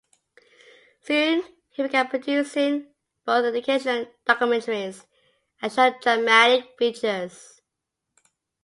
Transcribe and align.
Soon, 1.03 1.43
he 1.69 1.83
began 1.83 2.07
producing 2.07 2.91
both 3.23 3.45
educational 3.45 4.07
documentaries, 4.25 5.05
and 5.61 5.71
short 5.71 6.01
dramatic 6.01 6.75
features. 6.79 7.61